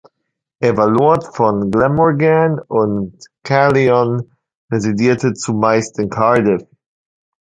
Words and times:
Er 0.61 0.77
war 0.77 0.89
Lord 0.89 1.23
von 1.35 1.69
Glamorgan 1.69 2.57
und 2.57 3.23
Caerleon, 3.43 4.31
residierte 4.71 5.33
zumeist 5.35 5.99
in 5.99 6.09
Cardiff. 6.09 6.63